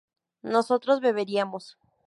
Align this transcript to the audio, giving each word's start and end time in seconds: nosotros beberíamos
nosotros 0.41 0.99
beberíamos 0.99 1.77